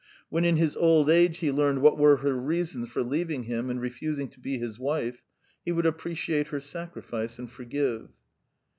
When 0.29 0.45
in 0.45 0.57
his 0.57 0.75
old 0.75 1.11
age 1.11 1.37
he 1.37 1.51
learned 1.51 1.83
what 1.83 1.95
were 1.95 2.15
her 2.17 2.33
reasons 2.33 2.89
for 2.89 3.03
leaving 3.03 3.43
him 3.43 3.69
and 3.69 3.79
refusing 3.79 4.29
to 4.29 4.39
be 4.39 4.57
his 4.57 4.79
wife, 4.79 5.21
he 5.63 5.71
would 5.71 5.85
appreciate 5.85 6.47
her 6.47 6.59
sacrifice 6.59 7.37
and 7.37 7.47
forgive. 7.51 8.09